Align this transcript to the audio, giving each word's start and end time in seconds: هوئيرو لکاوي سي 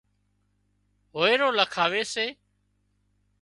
هوئيرو 1.15 1.49
لکاوي 1.59 2.03
سي 2.13 2.27